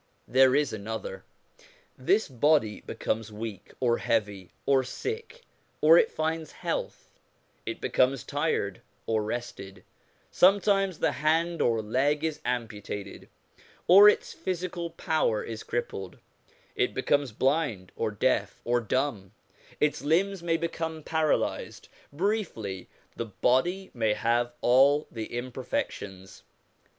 [0.27, 1.25] There is another:
[1.95, 5.43] this body becomes weak, or heavy, or sick,
[5.79, 7.11] or it finds health;
[7.67, 9.83] it becomes tired or rested;
[10.31, 13.29] sometimes the hand or leg is amputated,
[13.85, 16.17] or its physical power is crippled;
[16.75, 19.33] it becomes blind or deaf or dumb;
[19.79, 26.41] its limbs may become paralysed; briefly, the body may have all the imperfections.